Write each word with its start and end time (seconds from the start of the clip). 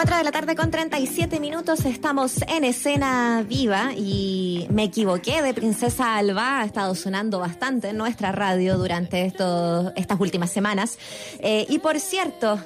4 0.00 0.16
de 0.16 0.24
la 0.24 0.32
tarde 0.32 0.56
con 0.56 0.70
37 0.70 1.40
minutos, 1.40 1.84
estamos 1.84 2.40
en 2.48 2.64
escena 2.64 3.44
viva 3.46 3.92
y 3.94 4.66
me 4.70 4.84
equivoqué 4.84 5.42
de 5.42 5.52
Princesa 5.52 6.16
Alba, 6.16 6.60
ha 6.60 6.64
estado 6.64 6.94
sonando 6.94 7.38
bastante 7.38 7.90
en 7.90 7.98
nuestra 7.98 8.32
radio 8.32 8.78
durante 8.78 9.26
estos, 9.26 9.92
estas 9.96 10.18
últimas 10.18 10.50
semanas. 10.50 10.98
Eh, 11.40 11.66
y 11.68 11.80
por 11.80 12.00
cierto, 12.00 12.58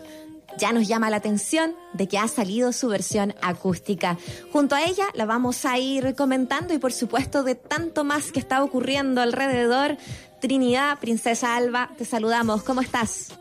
ya 0.59 0.73
nos 0.73 0.87
llama 0.87 1.11
la 1.11 1.17
atención 1.17 1.75
de 1.93 2.07
que 2.07 2.19
ha 2.19 2.29
salido 2.29 2.71
su 2.71 2.87
versión 2.87 3.35
acústica. 3.43 4.17
Junto 4.53 4.77
a 4.77 4.85
ella 4.85 5.07
la 5.15 5.25
vamos 5.25 5.65
a 5.65 5.77
ir 5.77 6.15
comentando 6.15 6.73
y 6.73 6.79
por 6.79 6.93
supuesto 6.93 7.43
de 7.43 7.57
tanto 7.57 8.05
más 8.05 8.31
que 8.31 8.39
está 8.39 8.63
ocurriendo 8.63 9.21
alrededor. 9.21 9.97
Trinidad, 10.41 11.01
Princesa 11.01 11.57
Alba, 11.57 11.91
te 11.99 12.05
saludamos. 12.05 12.63
¿Cómo 12.63 12.81
estás? 12.81 13.37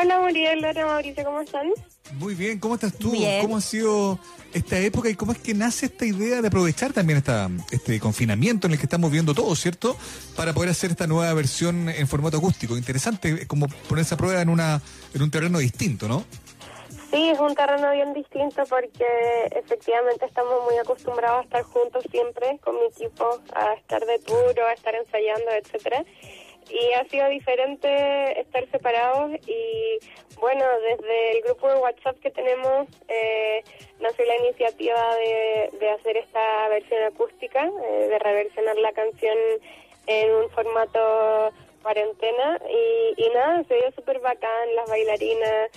Hola 0.00 0.20
Muriel, 0.20 0.64
hola 0.64 0.86
Mauricio, 0.86 1.24
¿cómo 1.24 1.40
están? 1.40 1.72
Muy 2.14 2.34
bien, 2.34 2.58
¿cómo 2.58 2.74
estás 2.74 2.94
tú? 2.94 3.10
Bien. 3.10 3.42
¿Cómo 3.42 3.56
ha 3.56 3.60
sido 3.60 4.18
esta 4.52 4.78
época 4.78 5.08
y 5.10 5.14
cómo 5.14 5.32
es 5.32 5.38
que 5.38 5.54
nace 5.54 5.86
esta 5.86 6.06
idea 6.06 6.40
de 6.40 6.48
aprovechar 6.48 6.92
también 6.92 7.18
esta, 7.18 7.50
este 7.70 8.00
confinamiento 8.00 8.66
en 8.66 8.72
el 8.72 8.78
que 8.78 8.86
estamos 8.86 9.10
viendo 9.10 9.34
todos, 9.34 9.60
¿cierto? 9.60 9.96
Para 10.36 10.52
poder 10.52 10.70
hacer 10.70 10.90
esta 10.90 11.06
nueva 11.06 11.32
versión 11.34 11.88
en 11.88 12.08
formato 12.08 12.38
acústico. 12.38 12.76
Interesante, 12.76 13.46
como 13.46 13.68
ponerse 13.88 14.14
a 14.14 14.16
prueba 14.16 14.40
en, 14.40 14.48
una, 14.48 14.80
en 15.14 15.22
un 15.22 15.30
terreno 15.30 15.58
distinto, 15.58 16.08
¿no? 16.08 16.24
Sí, 17.10 17.30
es 17.30 17.40
un 17.40 17.54
terreno 17.54 17.90
bien 17.92 18.12
distinto 18.12 18.64
porque 18.68 19.06
efectivamente 19.52 20.26
estamos 20.26 20.62
muy 20.64 20.76
acostumbrados 20.76 21.40
a 21.40 21.42
estar 21.44 21.62
juntos 21.62 22.04
siempre 22.10 22.58
con 22.62 22.74
mi 22.74 22.86
equipo, 22.86 23.40
a 23.54 23.74
estar 23.74 24.04
de 24.04 24.18
tour, 24.18 24.60
a 24.60 24.72
estar 24.74 24.94
ensayando, 24.94 25.50
etcétera. 25.52 26.04
Y 26.70 26.92
ha 26.92 27.04
sido 27.04 27.28
diferente 27.28 28.40
estar 28.40 28.68
separados 28.70 29.30
y 29.46 29.98
bueno, 30.38 30.64
desde 30.80 31.38
el 31.38 31.42
grupo 31.42 31.68
de 31.68 31.76
WhatsApp 31.76 32.18
que 32.20 32.30
tenemos 32.30 32.86
eh, 33.08 33.64
nació 34.00 34.24
la 34.26 34.36
iniciativa 34.36 35.16
de, 35.16 35.70
de 35.78 35.90
hacer 35.90 36.16
esta 36.18 36.68
versión 36.68 37.02
acústica, 37.04 37.64
eh, 37.66 38.08
de 38.08 38.18
reversionar 38.18 38.76
la 38.76 38.92
canción 38.92 39.36
en 40.06 40.30
un 40.32 40.50
formato 40.50 41.52
cuarentena 41.82 42.60
y, 42.68 43.22
y 43.22 43.30
nada, 43.30 43.64
se 43.64 43.74
dio 43.74 43.90
súper 43.92 44.20
bacán, 44.20 44.74
las 44.74 44.88
bailarinas 44.88 45.70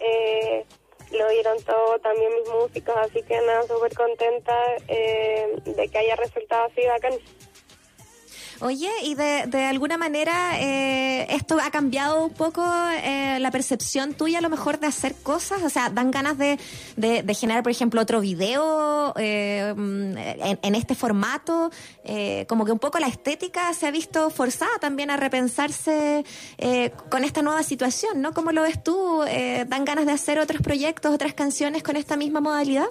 eh, 0.00 0.64
lo 1.12 1.28
dieron 1.28 1.62
todo, 1.64 1.98
también 2.00 2.32
mis 2.34 2.48
músicos, 2.50 2.94
así 2.98 3.22
que 3.22 3.40
nada, 3.40 3.62
súper 3.62 3.94
contenta 3.94 4.56
eh, 4.88 5.56
de 5.64 5.88
que 5.88 5.98
haya 5.98 6.16
resultado 6.16 6.66
así 6.66 6.86
bacán. 6.86 7.14
Oye, 8.60 8.90
y 9.04 9.14
de, 9.14 9.46
de 9.46 9.64
alguna 9.66 9.96
manera 9.96 10.60
eh, 10.60 11.26
esto 11.30 11.58
ha 11.62 11.70
cambiado 11.70 12.24
un 12.24 12.32
poco 12.32 12.64
eh, 13.04 13.38
la 13.38 13.52
percepción 13.52 14.14
tuya 14.14 14.38
a 14.38 14.40
lo 14.40 14.50
mejor 14.50 14.80
de 14.80 14.88
hacer 14.88 15.14
cosas, 15.14 15.62
o 15.62 15.70
sea, 15.70 15.90
dan 15.90 16.10
ganas 16.10 16.36
de, 16.38 16.58
de, 16.96 17.22
de 17.22 17.34
generar, 17.34 17.62
por 17.62 17.70
ejemplo, 17.70 18.00
otro 18.00 18.20
video 18.20 19.14
eh, 19.16 19.72
mm, 19.76 20.18
en, 20.18 20.58
en 20.60 20.74
este 20.74 20.96
formato, 20.96 21.70
eh, 22.04 22.46
como 22.48 22.64
que 22.64 22.72
un 22.72 22.80
poco 22.80 22.98
la 22.98 23.06
estética 23.06 23.72
se 23.74 23.86
ha 23.86 23.92
visto 23.92 24.28
forzada 24.30 24.78
también 24.80 25.10
a 25.10 25.16
repensarse 25.16 26.24
eh, 26.58 26.92
con 27.10 27.22
esta 27.22 27.42
nueva 27.42 27.62
situación, 27.62 28.20
¿no? 28.20 28.34
¿Cómo 28.34 28.50
lo 28.50 28.62
ves 28.62 28.82
tú? 28.82 29.22
Eh, 29.28 29.66
¿Dan 29.68 29.84
ganas 29.84 30.06
de 30.06 30.12
hacer 30.12 30.40
otros 30.40 30.62
proyectos, 30.62 31.14
otras 31.14 31.32
canciones 31.34 31.84
con 31.84 31.94
esta 31.94 32.16
misma 32.16 32.40
modalidad? 32.40 32.88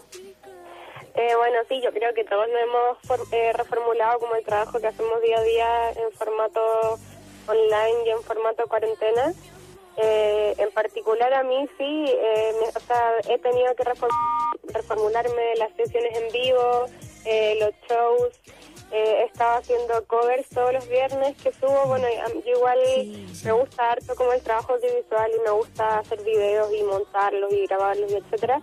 Eh, 1.17 1.35
bueno, 1.35 1.59
sí, 1.67 1.81
yo 1.81 1.91
creo 1.91 2.13
que 2.13 2.23
todos 2.25 2.47
nos 2.47 2.61
hemos 2.61 3.31
eh, 3.33 3.51
reformulado 3.53 4.19
como 4.19 4.35
el 4.35 4.45
trabajo 4.45 4.79
que 4.79 4.87
hacemos 4.87 5.19
día 5.21 5.39
a 5.39 5.43
día 5.43 5.89
en 5.91 6.11
formato 6.13 6.99
online 7.47 8.03
y 8.05 8.09
en 8.11 8.21
formato 8.23 8.67
cuarentena. 8.67 9.33
Eh, 9.97 10.53
en 10.59 10.71
particular 10.71 11.33
a 11.33 11.41
mí 11.43 11.67
sí, 11.77 12.05
eh, 12.07 12.53
me- 12.61 12.67
o 12.67 12.79
sea, 12.85 13.13
he 13.29 13.39
tenido 13.39 13.73
que 13.75 13.83
reform- 13.83 14.69
reformularme 14.73 15.55
las 15.55 15.73
sesiones 15.75 16.15
en 16.19 16.31
vivo, 16.31 16.85
eh, 17.25 17.57
los 17.59 17.71
shows. 17.89 18.39
Eh, 18.91 19.21
he 19.21 19.23
estado 19.23 19.57
haciendo 19.57 20.05
covers 20.05 20.47
todos 20.49 20.71
los 20.71 20.87
viernes 20.87 21.35
que 21.41 21.51
subo. 21.51 21.85
Bueno, 21.87 22.07
yo 22.45 22.51
igual 22.57 22.79
me 23.43 23.51
gusta 23.53 23.91
harto 23.91 24.15
como 24.15 24.33
el 24.33 24.41
trabajo 24.43 24.73
audiovisual 24.73 25.31
y 25.35 25.39
me 25.41 25.49
gusta 25.49 25.97
hacer 25.99 26.21
videos 26.23 26.71
y 26.73 26.83
montarlos 26.83 27.51
y 27.51 27.65
grabarlos 27.65 28.11
y 28.11 28.15
etcétera. 28.17 28.61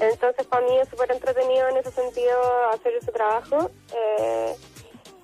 Entonces 0.00 0.46
para 0.46 0.66
mí 0.66 0.78
es 0.78 0.88
súper 0.88 1.10
entretenido 1.12 1.68
en 1.68 1.76
ese 1.76 1.90
sentido 1.92 2.36
hacer 2.72 2.94
ese 2.94 3.12
trabajo. 3.12 3.70
Eh, 3.94 4.54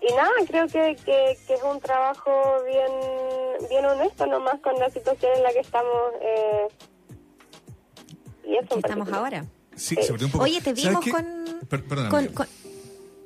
y 0.00 0.14
nada, 0.14 0.30
creo 0.46 0.66
que, 0.68 0.96
que, 1.04 1.36
que 1.46 1.54
es 1.54 1.62
un 1.62 1.80
trabajo 1.80 2.62
bien, 2.64 3.68
bien 3.68 3.84
honesto 3.86 4.26
nomás 4.26 4.60
con 4.60 4.74
la 4.78 4.88
situación 4.90 5.32
en 5.36 5.42
la 5.42 5.52
que 5.52 5.60
estamos. 5.60 6.12
Eh, 6.20 6.68
y 8.44 8.56
eso 8.56 8.78
estamos 8.78 9.12
ahora. 9.12 9.44
Sí, 9.74 9.96
se 9.96 10.10
volvió 10.10 10.26
un 10.26 10.32
poco... 10.32 10.44
Oye, 10.44 10.60
te 10.60 10.74
¿Sabes 10.74 10.84
vimos 10.84 11.04
con, 11.08 11.68
con- 12.10 12.26
con- 12.28 12.48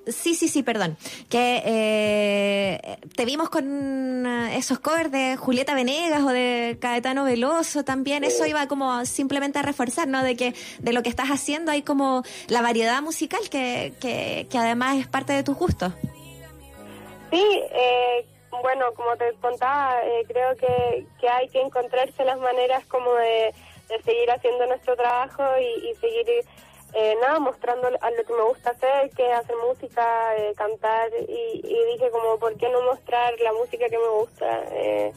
Sí, 0.06 0.34
sí, 0.34 0.48
sí, 0.48 0.62
perdón. 0.62 0.96
Que 1.28 1.62
eh, 1.64 2.98
te 3.14 3.24
vimos 3.24 3.50
con 3.50 4.26
eh, 4.26 4.56
esos 4.56 4.80
covers 4.80 5.12
de 5.12 5.36
Julieta 5.36 5.74
Venegas 5.74 6.22
o 6.22 6.28
de 6.28 6.76
Caetano 6.80 7.24
Veloso 7.24 7.84
también. 7.84 8.24
Eso 8.24 8.46
iba 8.46 8.66
como 8.66 9.04
simplemente 9.04 9.58
a 9.58 9.62
reforzar, 9.62 10.08
¿no? 10.08 10.22
De 10.22 10.36
que 10.36 10.54
de 10.80 10.92
lo 10.92 11.02
que 11.02 11.08
estás 11.08 11.28
haciendo 11.28 11.70
hay 11.70 11.82
como 11.82 12.22
la 12.48 12.62
variedad 12.62 13.00
musical 13.02 13.41
que, 13.50 13.92
que, 14.00 14.46
que 14.50 14.58
además 14.58 14.98
es 14.98 15.06
parte 15.06 15.32
de 15.32 15.42
tus 15.42 15.56
gustos. 15.56 15.92
Sí, 17.30 17.62
eh, 17.72 18.26
bueno, 18.60 18.92
como 18.94 19.16
te 19.16 19.32
contaba, 19.41 20.04
eh, 20.04 20.24
creo 20.28 20.54
que, 20.56 21.06
que 21.18 21.28
hay 21.28 21.48
que 21.48 21.62
encontrarse 21.62 22.24
las 22.24 22.38
maneras 22.38 22.84
como 22.86 23.10
de, 23.14 23.54
seguir 24.04 24.30
haciendo 24.30 24.66
nuestro 24.66 24.96
trabajo 24.96 25.42
y, 25.58 25.91
y 25.91 25.94
seguir, 25.96 26.26
eh, 26.94 27.16
nada, 27.20 27.38
mostrando 27.38 27.88
a 27.88 28.10
lo 28.10 28.25
que 28.25 28.32
me 28.32 28.42
gusta 28.42 28.70
hacer, 28.70 29.10
que 29.10 29.26
es 29.26 29.34
hacer 29.34 29.56
música, 29.66 30.36
eh, 30.36 30.53
cantar, 30.56 31.10
y, 31.28 31.60
y 31.64 31.92
dije 31.92 32.10
como, 32.10 32.38
¿por 32.38 32.56
qué 32.56 32.69
no 32.69 32.82
mostrar 32.82 33.38
la 33.41 33.53
música 33.53 33.88
que 33.88 33.98
me 33.98 34.08
gusta? 34.08 34.64
Eh, 34.72 35.12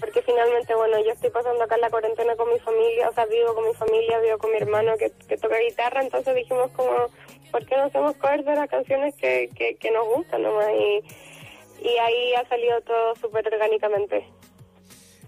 porque 0.00 0.22
finalmente, 0.22 0.74
bueno, 0.74 0.98
yo 1.04 1.12
estoy 1.12 1.30
pasando 1.30 1.62
acá 1.62 1.76
la 1.76 1.90
cuarentena 1.90 2.34
con 2.34 2.52
mi 2.52 2.58
familia, 2.58 3.08
o 3.08 3.12
sea, 3.12 3.24
vivo 3.26 3.54
con 3.54 3.68
mi 3.68 3.74
familia, 3.74 4.18
vivo 4.18 4.38
con 4.38 4.50
mi 4.50 4.56
hermano 4.56 4.96
que, 4.96 5.12
que 5.28 5.36
toca 5.36 5.58
guitarra, 5.58 6.02
entonces 6.02 6.34
dijimos 6.34 6.70
como, 6.72 7.06
¿por 7.52 7.64
qué 7.66 7.76
no 7.76 7.84
hacemos 7.84 8.16
covers 8.16 8.44
de 8.44 8.56
las 8.56 8.68
canciones 8.68 9.14
que, 9.14 9.48
que, 9.54 9.76
que 9.76 9.90
nos 9.90 10.06
gustan 10.08 10.42
nomás? 10.42 10.70
Y, 10.70 11.04
y 11.82 11.98
ahí 11.98 12.34
ha 12.34 12.48
salido 12.48 12.80
todo 12.80 13.14
súper 13.16 13.46
orgánicamente. 13.46 14.26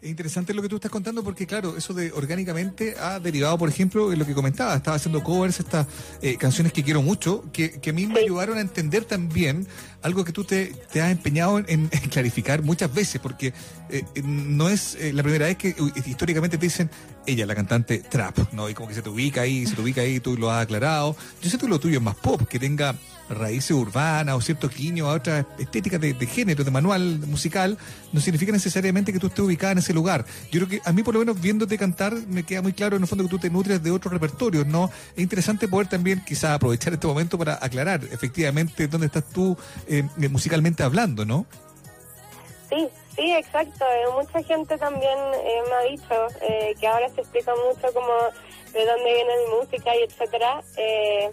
Es 0.04 0.10
interesante 0.10 0.52
lo 0.52 0.60
que 0.60 0.68
tú 0.68 0.76
estás 0.76 0.90
contando 0.90 1.24
porque, 1.24 1.46
claro, 1.46 1.78
eso 1.78 1.94
de 1.94 2.12
orgánicamente 2.12 2.94
ha 3.00 3.18
derivado, 3.18 3.56
por 3.56 3.70
ejemplo, 3.70 4.12
en 4.12 4.18
lo 4.18 4.26
que 4.26 4.34
comentaba. 4.34 4.74
Estaba 4.76 4.96
haciendo 4.98 5.24
covers, 5.24 5.60
estas 5.60 5.86
eh, 6.20 6.36
canciones 6.36 6.74
que 6.74 6.82
quiero 6.84 7.00
mucho, 7.00 7.42
que, 7.54 7.80
que 7.80 7.88
a 7.88 7.92
mí 7.94 8.06
me 8.06 8.16
Sí. 8.16 8.24
ayudaron 8.26 8.58
a 8.58 8.60
entender 8.60 9.06
también 9.06 9.66
algo 10.02 10.22
que 10.22 10.32
tú 10.32 10.44
te, 10.44 10.66
te 10.92 11.00
has 11.00 11.10
empeñado 11.10 11.58
en, 11.58 11.66
en 11.68 11.88
clarificar 12.10 12.62
muchas 12.62 12.92
veces, 12.92 13.18
porque 13.18 13.54
eh, 13.88 14.04
no 14.22 14.68
es 14.68 14.94
eh, 14.96 15.14
la 15.14 15.22
primera 15.22 15.46
vez 15.46 15.56
que 15.56 15.74
históricamente 16.04 16.58
te 16.58 16.66
dicen 16.66 16.90
ella, 17.26 17.46
la 17.46 17.54
cantante 17.54 18.00
trap, 18.00 18.52
¿no? 18.52 18.68
Y 18.68 18.74
como 18.74 18.88
que 18.88 18.94
se 18.94 19.00
te 19.00 19.08
ubica 19.08 19.40
ahí, 19.40 19.64
se 19.66 19.74
te 19.74 19.80
ubica 19.80 20.02
ahí, 20.02 20.20
tú 20.20 20.36
lo 20.36 20.50
has 20.50 20.64
aclarado. 20.64 21.16
Yo 21.40 21.48
siento 21.48 21.64
que 21.64 21.70
lo 21.70 21.80
tuyo 21.80 21.96
es 21.96 22.04
más 22.04 22.16
pop, 22.16 22.42
que 22.46 22.58
tenga 22.58 22.94
raíces 23.28 23.70
urbanas 23.72 24.34
o 24.34 24.40
cierto 24.40 24.68
guiño 24.68 25.08
a 25.08 25.14
otras 25.14 25.46
estéticas 25.58 26.00
de, 26.00 26.14
género, 26.26 26.64
de 26.64 26.70
manual 26.70 27.20
musical, 27.26 27.78
no 28.12 28.20
significa 28.20 28.52
necesariamente 28.52 29.12
que 29.12 29.18
tú 29.18 29.28
estés 29.28 29.44
ubicada 29.44 29.72
en 29.72 29.78
ese 29.78 29.92
lugar. 29.92 30.24
Yo 30.50 30.60
creo 30.60 30.68
que 30.68 30.88
a 30.88 30.92
mí, 30.92 31.02
por 31.02 31.14
lo 31.14 31.20
menos, 31.20 31.40
viéndote 31.40 31.78
cantar, 31.78 32.14
me 32.28 32.44
queda 32.44 32.62
muy 32.62 32.72
claro 32.72 32.96
en 32.96 33.02
el 33.02 33.08
fondo 33.08 33.24
que 33.24 33.30
tú 33.30 33.38
te 33.38 33.50
nutres 33.50 33.82
de 33.82 33.90
otros 33.90 34.12
repertorios, 34.12 34.66
¿no? 34.66 34.90
Es 35.16 35.22
interesante 35.22 35.68
poder 35.68 35.88
también 35.88 36.22
quizás 36.24 36.52
aprovechar 36.52 36.92
este 36.92 37.06
momento 37.06 37.38
para 37.38 37.58
aclarar 37.60 38.02
efectivamente 38.10 38.88
dónde 38.88 39.06
estás 39.06 39.24
tú 39.30 39.56
eh, 39.88 40.04
musicalmente 40.30 40.82
hablando, 40.82 41.24
¿no? 41.24 41.46
Sí, 42.68 42.88
sí, 43.16 43.32
exacto. 43.32 43.84
Eh, 43.84 44.04
mucha 44.14 44.42
gente 44.42 44.76
también 44.78 45.18
eh, 45.34 45.62
me 45.68 45.74
ha 45.74 45.90
dicho 45.90 46.26
eh, 46.42 46.74
que 46.80 46.86
ahora 46.86 47.08
se 47.10 47.20
explica 47.20 47.52
mucho 47.54 47.92
como 47.92 48.12
de 48.72 48.84
dónde 48.84 49.14
viene 49.14 49.32
mi 49.46 49.56
música 49.60 49.96
y 49.96 50.02
etcétera. 50.02 50.62
Eh, 50.76 51.30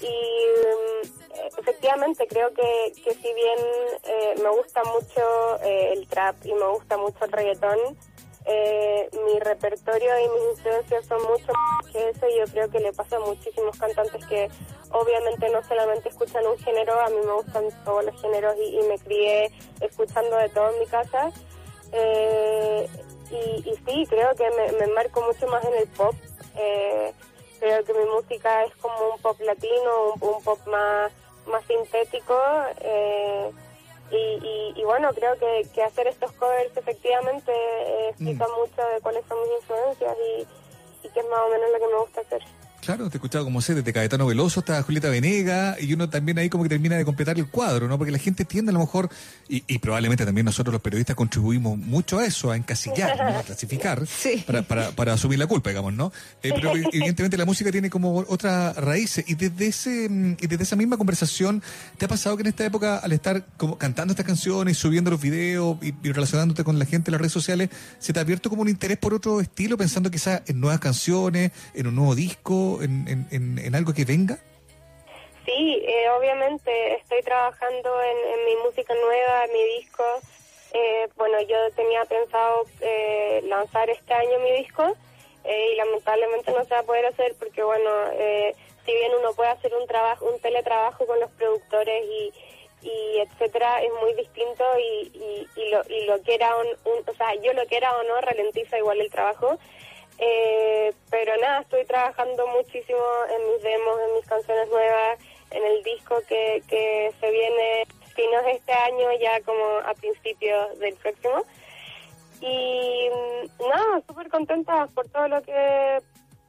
y 0.00 1.06
mm, 1.06 1.21
efectivamente 1.58 2.26
creo 2.28 2.52
que, 2.52 2.92
que 3.02 3.14
si 3.14 3.32
bien 3.34 3.58
eh, 4.04 4.34
me 4.42 4.48
gusta 4.50 4.82
mucho 4.84 5.62
eh, 5.62 5.92
el 5.94 6.06
trap 6.08 6.36
y 6.44 6.54
me 6.54 6.68
gusta 6.68 6.96
mucho 6.96 7.24
el 7.24 7.32
reggaetón, 7.32 7.78
eh, 8.44 9.08
mi 9.24 9.38
repertorio 9.38 10.18
y 10.18 10.28
mis 10.28 10.58
influencias 10.58 11.06
son 11.06 11.22
mucho 11.22 11.52
más 11.52 11.92
que 11.92 12.08
eso 12.08 12.26
y 12.28 12.38
yo 12.38 12.44
creo 12.52 12.70
que 12.70 12.80
le 12.80 12.92
pasa 12.92 13.16
a 13.16 13.20
muchísimos 13.20 13.78
cantantes 13.78 14.26
que 14.26 14.50
obviamente 14.90 15.48
no 15.50 15.62
solamente 15.62 16.08
escuchan 16.08 16.46
un 16.46 16.58
género, 16.58 16.98
a 17.00 17.08
mí 17.08 17.16
me 17.24 17.32
gustan 17.34 17.64
todos 17.84 18.04
los 18.04 18.20
géneros 18.20 18.56
y, 18.58 18.78
y 18.78 18.82
me 18.88 18.98
crié 18.98 19.50
escuchando 19.80 20.36
de 20.36 20.48
todo 20.48 20.70
en 20.70 20.80
mi 20.80 20.86
casa. 20.86 21.30
Eh, 21.92 22.88
y, 23.30 23.70
y 23.70 23.76
sí, 23.86 24.06
creo 24.08 24.34
que 24.34 24.48
me, 24.50 24.72
me 24.72 24.86
marco 24.92 25.22
mucho 25.22 25.46
más 25.46 25.64
en 25.64 25.74
el 25.74 25.88
pop. 25.88 26.14
Eh, 26.56 27.12
creo 27.60 27.84
que 27.84 27.94
mi 27.94 28.04
música 28.06 28.64
es 28.64 28.74
como 28.76 29.14
un 29.14 29.20
pop 29.20 29.40
latino, 29.40 30.14
un, 30.14 30.28
un 30.28 30.42
pop 30.42 30.58
más, 30.66 31.12
más 31.46 31.64
sintético. 31.66 32.38
Eh, 32.80 33.50
y, 34.10 34.16
y, 34.16 34.80
y 34.80 34.84
bueno, 34.84 35.12
creo 35.14 35.38
que, 35.38 35.66
que 35.74 35.82
hacer 35.82 36.06
estos 36.06 36.32
covers 36.32 36.76
efectivamente 36.76 37.50
eh, 37.52 38.08
explica 38.10 38.46
mucho 38.58 38.82
de 38.94 39.00
cuáles 39.00 39.24
son 39.26 39.40
mis 39.40 39.60
influencias 39.60 40.16
y, 40.18 41.06
y 41.06 41.10
que 41.10 41.20
es 41.20 41.28
más 41.28 41.40
o 41.46 41.48
menos 41.48 41.70
lo 41.70 41.78
que 41.78 41.86
me 41.86 41.98
gusta 41.98 42.20
hacer. 42.20 42.42
Claro, 42.82 43.08
te 43.08 43.16
he 43.16 43.18
escuchado 43.18 43.44
como 43.44 43.60
sé, 43.60 43.76
desde 43.76 43.92
Caetano 43.92 44.26
Veloso 44.26 44.58
hasta 44.58 44.82
Julieta 44.82 45.08
Venega, 45.08 45.76
y 45.80 45.94
uno 45.94 46.08
también 46.08 46.36
ahí 46.38 46.50
como 46.50 46.64
que 46.64 46.68
termina 46.68 46.96
de 46.96 47.04
completar 47.04 47.38
el 47.38 47.46
cuadro, 47.46 47.86
¿no? 47.86 47.96
Porque 47.96 48.10
la 48.10 48.18
gente 48.18 48.44
tiende 48.44 48.70
a 48.70 48.72
lo 48.72 48.80
mejor, 48.80 49.08
y, 49.48 49.78
probablemente 49.78 50.26
también 50.26 50.46
nosotros 50.46 50.72
los 50.72 50.82
periodistas 50.82 51.14
contribuimos 51.14 51.78
mucho 51.78 52.18
a 52.18 52.26
eso, 52.26 52.50
a 52.50 52.56
encasillar, 52.56 53.22
a 53.22 53.42
clasificar, 53.44 54.02
para, 54.46 54.62
para, 54.62 54.90
para, 54.90 55.12
asumir 55.12 55.38
la 55.38 55.46
culpa, 55.46 55.70
digamos, 55.70 55.92
¿no? 55.92 56.12
Eh, 56.42 56.50
pero 56.52 56.72
evidentemente 56.92 57.36
la 57.36 57.44
música 57.44 57.70
tiene 57.70 57.88
como 57.88 58.16
otra 58.26 58.72
raíz, 58.72 59.22
y 59.28 59.36
desde 59.36 59.66
ese, 59.68 60.36
y 60.40 60.46
desde 60.48 60.64
esa 60.64 60.74
misma 60.74 60.96
conversación, 60.96 61.62
¿te 61.98 62.06
ha 62.06 62.08
pasado 62.08 62.36
que 62.36 62.40
en 62.40 62.48
esta 62.48 62.64
época, 62.64 62.98
al 62.98 63.12
estar 63.12 63.46
como 63.58 63.78
cantando 63.78 64.10
estas 64.10 64.26
canciones, 64.26 64.76
subiendo 64.76 65.12
los 65.12 65.20
videos 65.20 65.78
y, 65.82 65.92
relacionándote 66.10 66.64
con 66.64 66.80
la 66.80 66.86
gente 66.86 67.10
en 67.10 67.12
las 67.12 67.20
redes 67.20 67.32
sociales, 67.32 67.70
se 68.00 68.12
te 68.12 68.18
ha 68.18 68.22
abierto 68.22 68.50
como 68.50 68.62
un 68.62 68.68
interés 68.68 68.98
por 68.98 69.14
otro 69.14 69.40
estilo, 69.40 69.78
pensando 69.78 70.10
quizás 70.10 70.42
en 70.48 70.58
nuevas 70.58 70.80
canciones, 70.80 71.52
en 71.74 71.86
un 71.86 71.94
nuevo 71.94 72.16
disco? 72.16 72.71
En, 72.80 73.26
en, 73.30 73.74
algo 73.74 73.92
que 73.92 74.04
venga? 74.04 74.38
Sí, 75.44 75.82
eh, 75.84 76.08
obviamente 76.10 76.94
estoy 76.94 77.22
trabajando 77.22 77.90
en, 78.02 78.44
mi 78.44 78.56
música 78.64 78.94
nueva, 78.94 79.44
en 79.44 79.52
mi 79.52 79.64
disco. 79.80 80.04
Eh, 80.72 81.08
bueno, 81.16 81.40
yo 81.42 81.56
tenía 81.74 82.04
pensado 82.04 82.64
eh, 82.80 83.42
lanzar 83.46 83.90
este 83.90 84.14
año 84.14 84.38
mi 84.38 84.52
disco 84.52 84.96
y 85.44 85.74
lamentablemente 85.76 86.52
no 86.52 86.64
se 86.64 86.70
va 86.70 86.80
a 86.80 86.84
poder 86.84 87.06
hacer 87.06 87.34
porque, 87.38 87.64
bueno, 87.64 87.90
si 88.86 88.92
bien 88.92 89.12
uno 89.18 89.32
puede 89.34 89.50
hacer 89.50 89.74
un 89.74 89.86
trabajo, 89.88 90.26
un 90.26 90.40
teletrabajo 90.40 91.04
con 91.04 91.18
los 91.18 91.30
productores 91.32 92.04
y, 92.04 92.32
etcétera, 93.18 93.82
es 93.82 93.90
muy 94.00 94.14
distinto 94.14 94.64
y, 94.78 95.48
y, 95.56 95.70
lo, 95.70 95.82
y 95.88 96.04
lo 96.06 96.22
que 96.22 96.34
era, 96.34 96.56
un, 96.56 96.66
o 97.06 97.14
sea, 97.14 97.34
yo 97.42 97.52
lo 97.52 97.66
que 97.66 97.76
era 97.76 97.96
o 97.96 98.02
no 98.04 98.20
ralentiza 98.20 98.78
igual 98.78 99.00
el 99.00 99.10
trabajo. 99.10 99.58
Eh, 100.18 100.92
pero 101.10 101.36
nada, 101.38 101.60
estoy 101.60 101.84
trabajando 101.84 102.46
muchísimo 102.48 103.04
en 103.30 103.52
mis 103.52 103.62
demos, 103.62 104.00
en 104.00 104.14
mis 104.14 104.26
canciones 104.26 104.68
nuevas, 104.68 105.18
en 105.50 105.64
el 105.64 105.82
disco 105.82 106.16
que, 106.28 106.62
que 106.68 107.12
se 107.20 107.30
viene, 107.30 107.86
si 108.14 108.26
no 108.28 108.40
es 108.40 108.56
este 108.58 108.72
año, 108.72 109.12
ya 109.20 109.40
como 109.42 109.64
a 109.84 109.94
principios 109.94 110.78
del 110.78 110.94
próximo. 110.96 111.44
Y 112.40 113.08
mm, 113.08 113.68
nada, 113.68 114.02
súper 114.06 114.28
contenta 114.28 114.86
por 114.94 115.08
todo 115.08 115.28
lo 115.28 115.42
que, 115.42 115.98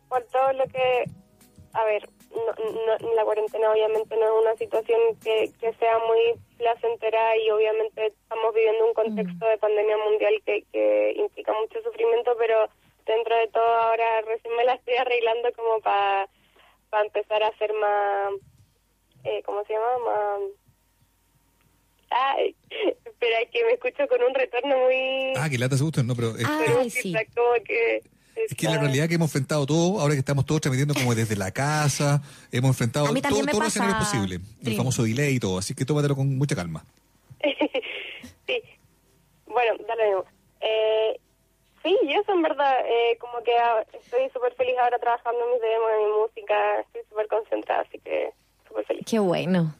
por 0.09 0.23
todo 0.25 0.53
lo 0.53 0.65
que, 0.65 1.05
a 1.73 1.85
ver, 1.85 2.09
no, 2.33 3.13
la 3.15 3.23
cuarentena 3.23 3.71
obviamente 3.71 4.15
no 4.17 4.25
es 4.25 4.45
una 4.45 4.55
situación 4.55 4.99
que, 5.23 5.51
que 5.59 5.73
sea 5.73 5.99
muy 5.99 6.33
placentera 6.57 7.37
y 7.37 7.49
obviamente 7.51 8.07
estamos 8.07 8.53
viviendo 8.53 8.87
un 8.87 8.93
contexto 8.93 9.45
mm. 9.45 9.49
de 9.49 9.57
pandemia 9.57 9.97
mundial 9.97 10.33
que, 10.45 10.63
que 10.71 11.13
implica 11.15 11.53
mucho 11.53 11.81
sufrimiento, 11.83 12.35
pero 12.39 12.69
dentro 13.05 13.35
de 13.35 13.47
todo 13.47 13.63
ahora 13.63 14.21
recién 14.21 14.55
me 14.55 14.65
la 14.65 14.73
estoy 14.73 14.95
arreglando 14.95 15.51
como 15.53 15.79
para 15.81 16.29
empezar 17.03 17.43
a 17.43 17.47
hacer 17.47 17.71
más, 17.73 18.33
eh, 19.23 19.41
¿cómo 19.45 19.63
se 19.65 19.73
llama? 19.73 19.97
Más... 20.05 20.39
Ay, 22.09 22.55
espera, 23.05 23.37
que 23.51 23.65
me 23.65 23.73
escucho 23.73 24.07
con 24.07 24.21
un 24.21 24.33
retorno 24.33 24.77
muy... 24.77 25.33
Ah, 25.35 25.49
que 25.49 25.57
lata 25.57 25.77
se 25.77 25.83
gustan, 25.83 26.07
no, 26.07 26.15
pero... 26.15 26.35
Es, 26.37 26.45
Ay, 26.45 26.89
sí. 26.89 27.13
que... 27.65 28.03
Es 28.35 28.55
que 28.55 28.65
la 28.65 28.79
realidad 28.79 29.07
que 29.07 29.13
hemos 29.13 29.29
enfrentado 29.29 29.63
todo, 29.67 30.01
ahora 30.01 30.13
que 30.13 30.19
estamos 30.19 30.45
todos 30.47 30.59
transmitiendo 30.59 30.95
como 30.95 31.13
desde 31.13 31.35
la 31.35 31.51
casa, 31.51 32.19
hemos 32.51 32.69
enfrentado 32.71 33.05
todo, 33.05 33.21
todos 33.21 33.59
los 33.59 33.67
escenarios 33.67 33.99
posibles, 33.99 34.39
el 34.65 34.75
famoso 34.75 35.03
delay 35.03 35.35
y 35.35 35.39
todo, 35.39 35.59
así 35.59 35.75
que 35.75 35.85
tómatelo 35.85 36.15
con 36.15 36.35
mucha 36.35 36.55
calma. 36.55 36.83
sí, 38.47 38.63
bueno, 39.45 39.73
dale 39.87 40.23
eh, 40.61 41.19
Sí, 41.83 41.97
y 42.03 42.13
eso 42.13 42.31
en 42.31 42.41
verdad, 42.41 42.77
eh, 42.85 43.17
como 43.19 43.43
que 43.43 43.51
estoy 43.97 44.29
súper 44.33 44.53
feliz 44.53 44.72
ahora 44.83 44.99
trabajando 44.99 45.43
en 45.45 45.51
mis 45.51 45.61
demos, 45.61 45.91
en 45.91 46.05
mi 46.05 46.11
música, 46.11 46.79
estoy 46.81 47.01
súper 47.09 47.27
concentrada, 47.27 47.81
así 47.81 47.99
que 47.99 48.33
súper 48.67 48.85
feliz. 48.85 49.05
Qué 49.09 49.19
bueno. 49.19 49.73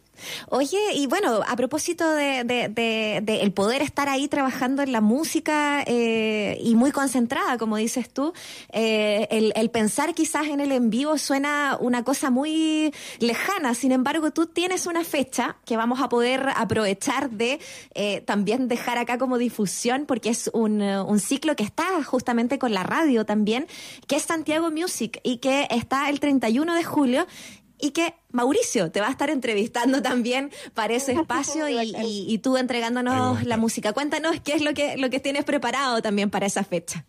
Oye, 0.50 0.80
y 0.96 1.08
bueno, 1.08 1.42
a 1.48 1.56
propósito 1.56 2.10
de, 2.14 3.22
el 3.26 3.52
poder 3.54 3.82
estar 3.82 4.10
ahí 4.10 4.28
trabajando 4.28 4.82
en 4.82 4.92
la 4.92 5.02
música 5.02 5.84
eh, 5.86 6.58
y 6.62 6.76
muy 6.76 6.92
concentrada, 6.92 7.58
como 7.58 7.78
dices 7.78 8.10
tú, 8.10 8.34
eh, 8.72 9.28
el, 9.56 9.70
pensar 9.70 10.14
quizás 10.14 10.48
en 10.48 10.60
el 10.60 10.72
en 10.72 10.90
vivo 10.90 11.18
suena 11.18 11.78
una 11.80 12.04
cosa 12.04 12.30
muy 12.30 12.94
lejana. 13.20 13.74
Sin 13.74 13.92
embargo, 13.92 14.32
tú 14.32 14.46
tienes 14.46 14.86
una 14.86 15.04
fecha 15.04 15.58
que 15.66 15.78
vamos 15.78 16.02
a 16.02 16.10
poder 16.10 16.50
aprovechar 16.56 17.30
de 17.32 17.60
eh, 17.96 18.22
también 18.22 18.68
dejar 18.68 18.98
acá 18.98 19.18
como 19.18 19.38
difusión, 19.38 20.06
porque 20.06 20.30
es 20.30 20.50
un, 20.54 20.82
un 20.82 21.20
ciclo 21.20 21.56
que 21.56 21.64
está 21.64 22.04
justamente 22.04 22.60
con 22.60 22.74
la 22.74 22.84
radio 22.84 23.26
también, 23.26 23.68
que 24.08 24.18
es 24.18 24.24
Santiago 24.24 24.72
Music 24.72 25.20
y 25.24 25.38
que 25.38 25.68
está 25.70 26.10
el 26.10 26.20
31 26.20 26.76
de 26.76 26.84
julio 26.84 27.28
y 27.84 27.92
que 27.92 28.14
Mauricio 28.32 28.94
te 28.94 29.02
va 29.02 29.08
a 29.08 29.12
estar 29.12 29.30
entrevistando 29.30 30.02
también 30.02 30.52
para 30.74 30.94
ese 30.94 31.12
espacio 31.12 31.68
y, 31.68 32.38
tú 32.38 32.56
entregándonos 32.56 33.44
la 33.44 33.58
música. 33.58 33.92
Cuéntanos 33.92 34.40
qué 34.40 34.54
es 34.54 34.62
lo 34.62 34.74
que, 34.74 34.96
lo 34.96 35.10
que 35.10 35.20
tienes 35.20 35.44
preparado 35.44 36.02
también 36.02 36.30
para 36.32 36.46
esa 36.46 36.64
fecha. 36.64 37.04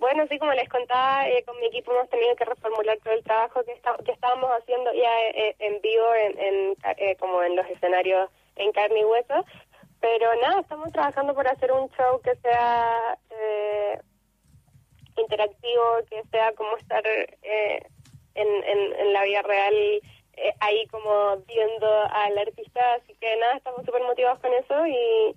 Bueno, 0.00 0.26
sí, 0.28 0.36
como 0.40 0.52
les 0.52 0.68
contaba, 0.68 1.28
eh, 1.28 1.44
con 1.46 1.56
mi 1.60 1.66
equipo 1.66 1.92
hemos 1.92 2.10
tenido 2.10 2.34
que 2.34 2.44
reformular 2.44 2.98
todo 3.04 3.14
el 3.14 3.22
trabajo 3.22 3.62
que, 3.64 3.80
que 4.04 4.10
estábamos 4.10 4.50
haciendo 4.50 4.92
ya 4.92 5.28
eh, 5.28 5.54
en 5.60 5.80
vivo, 5.80 6.06
en, 6.12 6.76
eh, 6.98 7.16
como 7.20 7.44
en 7.44 7.54
los 7.54 7.66
escenarios 7.68 8.28
en 8.56 8.72
carne 8.72 8.98
y 8.98 9.04
hueso. 9.04 9.46
Pero 10.00 10.34
nada, 10.42 10.60
estamos 10.60 10.90
trabajando 10.90 11.36
por 11.36 11.46
hacer 11.46 11.70
un 11.70 11.88
show 11.90 12.20
que 12.20 12.34
sea 12.42 13.16
interactivo, 15.16 16.00
que 16.10 16.20
sea 16.32 16.52
como 16.54 16.76
estar 16.78 17.04
en, 18.34 18.48
en, 18.64 19.12
la 19.12 19.24
vida 19.24 19.42
real 19.42 19.74
eh, 19.74 20.54
ahí 20.60 20.86
como 20.88 21.36
viendo 21.46 21.86
al 22.10 22.38
artista, 22.38 22.94
así 22.94 23.14
que 23.20 23.36
nada, 23.36 23.56
estamos 23.56 23.84
súper 23.84 24.02
motivados 24.02 24.40
con 24.40 24.52
eso 24.52 24.86
y 24.86 25.36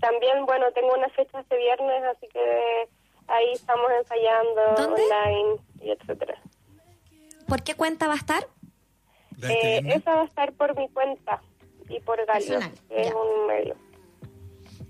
también, 0.00 0.44
bueno, 0.46 0.72
tengo 0.72 0.94
una 0.94 1.08
fecha 1.10 1.40
este 1.40 1.56
viernes, 1.56 2.02
así 2.04 2.26
que 2.28 2.88
ahí 3.28 3.52
estamos 3.52 3.90
ensayando 3.98 4.62
online 4.76 5.56
y 5.80 5.90
etcétera. 5.90 6.40
¿Por 7.48 7.62
qué 7.62 7.74
cuenta 7.74 8.06
va 8.06 8.14
a 8.14 8.16
estar? 8.16 8.46
Eh, 9.42 9.82
esa 9.86 10.14
va 10.14 10.22
a 10.22 10.26
estar 10.26 10.52
por 10.52 10.76
mi 10.76 10.88
cuenta 10.88 11.42
y 11.88 12.00
por 12.00 12.24
Galio, 12.24 12.60
que 12.88 13.00
es 13.00 13.12
un 13.12 13.46
medio. 13.46 13.76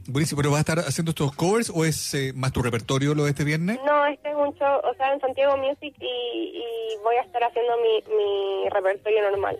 Buenísimo, 0.06 0.38
¿pero 0.38 0.50
vas 0.50 0.58
a 0.58 0.60
estar 0.60 0.78
haciendo 0.80 1.10
estos 1.10 1.34
covers 1.34 1.70
o 1.74 1.84
es 1.84 2.14
eh, 2.14 2.32
más 2.34 2.52
tu 2.52 2.62
repertorio 2.62 3.14
lo 3.14 3.24
de 3.24 3.30
este 3.30 3.44
viernes? 3.44 3.78
No, 3.86 4.06
este 4.06 4.30
es 4.30 4.36
un 4.36 4.54
show, 4.54 4.80
o 4.84 4.94
sea, 4.94 5.12
en 5.12 5.20
Santiago 5.20 5.56
Music 5.56 5.94
y, 6.00 6.62
voy 7.02 7.16
a 7.16 7.22
estar 7.22 7.42
haciendo 7.42 7.72
mi, 7.78 8.14
mi 8.16 8.68
repertorio 8.70 9.30
normal. 9.30 9.58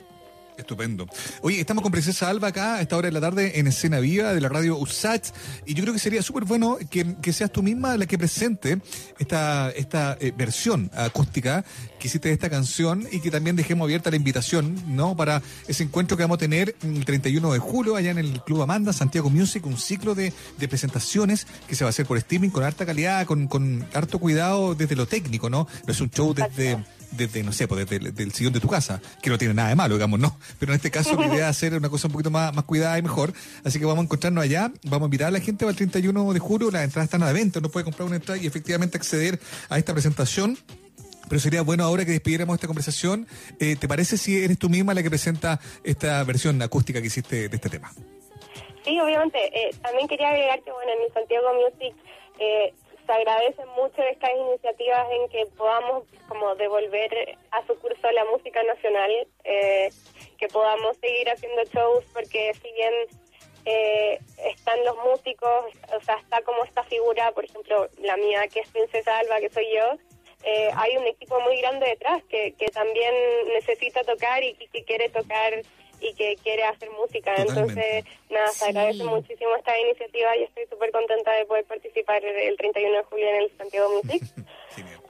Estupendo. 0.56 1.06
Oye, 1.42 1.60
estamos 1.60 1.82
con 1.82 1.90
Princesa 1.90 2.28
Alba 2.28 2.48
acá 2.48 2.76
a 2.76 2.80
esta 2.80 2.96
hora 2.96 3.08
de 3.08 3.12
la 3.12 3.20
tarde 3.20 3.58
en 3.58 3.66
Escena 3.66 3.98
Viva 3.98 4.32
de 4.32 4.40
la 4.40 4.48
radio 4.48 4.78
USAT 4.78 5.26
y 5.66 5.74
yo 5.74 5.82
creo 5.82 5.92
que 5.92 5.98
sería 5.98 6.22
súper 6.22 6.44
bueno 6.44 6.78
que, 6.90 7.32
seas 7.32 7.50
tú 7.50 7.62
misma 7.62 7.96
la 7.96 8.06
que 8.06 8.16
presente 8.16 8.78
esta, 9.18 9.70
esta 9.70 10.16
eh, 10.20 10.32
versión 10.36 10.90
acústica 10.94 11.64
que 11.98 12.06
hiciste 12.08 12.28
de 12.28 12.34
esta 12.34 12.50
canción 12.50 13.06
y 13.10 13.20
que 13.20 13.30
también 13.30 13.56
dejemos 13.56 13.86
abierta 13.86 14.10
la 14.10 14.16
invitación, 14.16 14.76
¿no? 14.94 15.16
Para 15.16 15.42
ese 15.66 15.82
encuentro 15.82 16.16
que 16.16 16.22
vamos 16.22 16.36
a 16.36 16.38
tener 16.38 16.76
el 16.82 17.04
31 17.04 17.52
de 17.52 17.58
julio 17.58 17.96
allá 17.96 18.12
en 18.12 18.18
el 18.18 18.42
Club 18.42 18.62
Amanda, 18.62 18.92
Santiago 18.92 19.30
Music, 19.30 19.66
un 19.66 19.76
ciclo 19.76 20.14
de, 20.14 20.32
de 20.58 20.68
presentaciones 20.68 21.46
que 21.66 21.74
se 21.74 21.84
va 21.84 21.88
a 21.88 21.90
hacer 21.90 22.06
por 22.06 22.16
streaming 22.18 22.50
con 22.50 22.62
alta 22.62 22.86
calidad, 22.86 23.26
con, 23.26 23.48
con 23.48 23.86
harto 23.92 24.18
cuidado 24.18 24.74
desde 24.74 24.94
lo 24.94 25.06
técnico, 25.06 25.50
¿no? 25.50 25.66
No 25.86 25.92
es 25.92 26.00
un 26.00 26.10
show 26.10 26.32
desde 26.32 26.78
desde, 27.16 27.42
no 27.42 27.52
sé, 27.52 27.68
pues 27.68 27.88
desde, 27.88 28.22
el 28.22 28.32
sillón 28.32 28.52
de 28.52 28.60
tu 28.60 28.68
casa, 28.68 29.00
que 29.22 29.30
no 29.30 29.38
tiene 29.38 29.54
nada 29.54 29.68
de 29.68 29.74
malo, 29.74 29.94
digamos, 29.94 30.20
¿no? 30.20 30.36
Pero 30.58 30.72
en 30.72 30.76
este 30.76 30.90
caso 30.90 31.18
la 31.18 31.26
idea 31.26 31.48
es 31.48 31.56
hacer 31.56 31.74
una 31.74 31.88
cosa 31.88 32.08
un 32.08 32.12
poquito 32.12 32.30
más, 32.30 32.54
más 32.54 32.64
cuidada 32.64 32.98
y 32.98 33.02
mejor. 33.02 33.32
Así 33.64 33.78
que 33.78 33.84
vamos 33.84 34.02
a 34.02 34.04
encontrarnos 34.04 34.44
allá, 34.44 34.72
vamos 34.84 35.02
a 35.02 35.04
invitar 35.06 35.28
a 35.28 35.30
la 35.30 35.40
gente 35.40 35.64
para 35.64 35.70
el 35.70 35.76
31 35.76 36.32
de 36.32 36.38
julio, 36.38 36.70
las 36.70 36.84
entradas 36.84 37.06
están 37.06 37.22
a 37.22 37.26
la 37.26 37.32
venta, 37.32 37.58
uno 37.58 37.68
puede 37.68 37.84
comprar 37.84 38.06
una 38.06 38.16
entrada 38.16 38.40
y 38.40 38.46
efectivamente 38.46 38.96
acceder 38.96 39.38
a 39.68 39.78
esta 39.78 39.92
presentación. 39.92 40.58
Pero 41.28 41.40
sería 41.40 41.62
bueno 41.62 41.84
ahora 41.84 42.04
que 42.04 42.12
despidiéramos 42.12 42.54
esta 42.54 42.66
conversación. 42.66 43.26
Eh, 43.58 43.76
¿Te 43.76 43.88
parece 43.88 44.18
si 44.18 44.44
eres 44.44 44.58
tú 44.58 44.68
misma 44.68 44.92
la 44.92 45.02
que 45.02 45.08
presenta 45.08 45.58
esta 45.82 46.22
versión 46.24 46.60
acústica 46.60 47.00
que 47.00 47.06
hiciste 47.06 47.48
de 47.48 47.56
este 47.56 47.70
tema? 47.70 47.90
Sí, 48.84 49.00
obviamente. 49.00 49.38
Eh, 49.38 49.74
también 49.82 50.06
quería 50.06 50.28
agregar 50.28 50.62
que, 50.62 50.70
bueno, 50.70 50.92
en 50.92 50.98
mi 51.00 51.10
Santiago 51.14 51.46
Music 51.54 51.94
eh, 52.38 52.74
se 53.06 53.12
agradecen 53.12 53.68
mucho 53.70 54.02
estas 54.02 54.30
iniciativas 54.30 55.06
en 55.10 55.28
que 55.28 55.46
podamos 55.56 56.04
como 56.28 56.54
devolver 56.54 57.36
a 57.50 57.66
su 57.66 57.78
curso 57.78 58.10
la 58.12 58.24
música 58.26 58.62
nacional, 58.62 59.10
eh, 59.44 59.90
que 60.38 60.48
podamos 60.48 60.96
seguir 60.98 61.28
haciendo 61.30 61.62
shows, 61.64 62.04
porque 62.12 62.52
si 62.54 62.72
bien 62.72 62.94
eh, 63.66 64.18
están 64.46 64.84
los 64.84 64.96
músicos, 65.04 65.66
o 65.96 66.00
sea, 66.02 66.16
está 66.16 66.42
como 66.42 66.64
esta 66.64 66.82
figura, 66.84 67.32
por 67.32 67.44
ejemplo, 67.44 67.88
la 67.98 68.16
mía, 68.16 68.48
que 68.48 68.60
es 68.60 68.68
Princesa 68.68 69.18
Alba, 69.18 69.40
que 69.40 69.50
soy 69.50 69.66
yo, 69.74 69.98
eh, 70.44 70.70
hay 70.76 70.96
un 70.96 71.06
equipo 71.06 71.40
muy 71.40 71.58
grande 71.60 71.86
detrás 71.86 72.22
que, 72.24 72.52
que 72.52 72.66
también 72.68 73.14
necesita 73.48 74.04
tocar 74.04 74.42
y 74.42 74.54
que 74.54 74.84
quiere 74.84 75.08
tocar 75.08 75.62
y 76.04 76.14
que 76.14 76.36
quiere 76.42 76.64
hacer 76.64 76.90
música. 76.90 77.34
Entonces, 77.36 78.04
nada, 78.30 78.48
se 78.48 78.66
agradece 78.66 79.04
muchísimo 79.04 79.56
esta 79.56 79.78
iniciativa 79.78 80.36
y 80.36 80.44
estoy 80.44 80.66
súper 80.66 80.92
contenta 80.92 81.32
de 81.32 81.46
poder 81.46 81.64
participar 81.64 82.24
el 82.24 82.56
31 82.56 82.96
de 82.96 83.04
julio 83.04 83.28
en 83.28 83.42
el 83.42 83.56
Santiago 83.56 83.88
Music. 84.02 84.22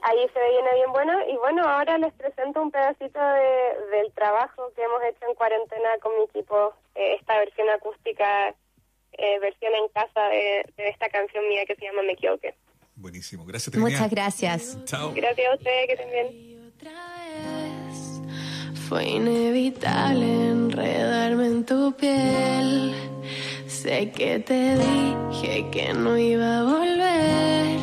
ahí 0.01 0.29
se 0.33 0.49
viene 0.51 0.73
bien 0.75 0.91
bueno. 0.91 1.13
Y 1.27 1.35
bueno, 1.37 1.63
ahora 1.67 1.97
les 1.97 2.13
presento 2.13 2.61
un 2.61 2.71
pedacito 2.71 3.19
de, 3.19 3.97
del 3.97 4.11
trabajo 4.13 4.71
que 4.75 4.83
hemos 4.83 5.01
hecho 5.03 5.25
en 5.27 5.35
cuarentena 5.35 5.89
con 6.01 6.15
mi 6.17 6.23
equipo, 6.25 6.73
eh, 6.95 7.17
esta 7.19 7.37
versión 7.39 7.69
acústica, 7.69 8.55
eh, 9.13 9.39
versión 9.39 9.73
en 9.75 9.87
casa 9.89 10.27
de, 10.29 10.65
de, 10.77 10.89
esta 10.89 11.09
canción 11.09 11.47
mía 11.49 11.65
que 11.65 11.75
se 11.75 11.85
llama 11.85 12.03
Me 12.03 12.13
equivoqué. 12.13 12.53
Buenísimo, 12.95 13.45
gracias. 13.45 13.75
Muchas 13.75 14.09
gracias. 14.09 14.85
Chao. 14.85 15.11
Gracias 15.13 15.47
a 15.51 15.55
ustedes, 15.55 15.87
que 15.87 15.93
estén 15.93 16.11
bien. 16.11 16.73
Fue 18.87 19.03
inevitable 19.03 20.25
enredarme 20.25 21.47
en 21.47 21.65
tu 21.65 21.91
piel. 21.93 22.93
Sé 23.67 24.11
que 24.11 24.39
te 24.39 24.77
dije 24.77 25.67
que 25.71 25.93
no 25.93 26.15
iba 26.17 26.59
a 26.59 26.63
volver, 26.63 27.79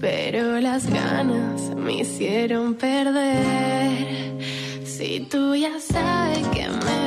pero 0.00 0.60
las 0.60 0.86
ganas 0.88 1.74
me 1.76 2.00
hicieron 2.00 2.74
perder. 2.74 4.06
Si 4.84 5.20
tú 5.20 5.54
ya 5.54 5.78
sabes 5.78 6.46
que 6.48 6.68
me 6.68 6.97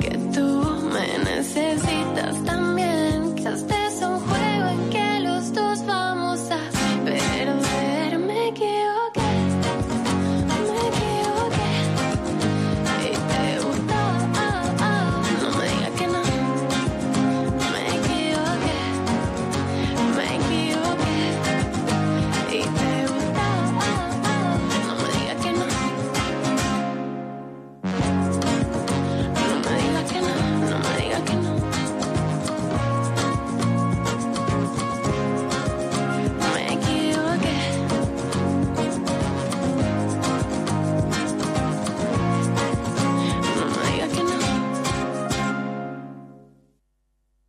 que 0.00 0.18
tú 0.34 0.90
me 0.92 1.18
necesitas 1.24 2.44
también. 2.44 2.99